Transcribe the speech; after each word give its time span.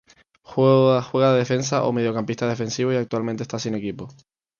Juega 0.41 1.31
de 1.31 1.37
defensa 1.37 1.83
o 1.83 1.93
mediocampista 1.93 2.47
defensivo 2.47 2.91
y 2.91 2.95
actualmente 2.95 3.43
está 3.43 3.59
sin 3.59 3.75
equipo. 3.75 4.07